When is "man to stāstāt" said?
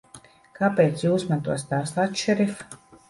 1.33-2.21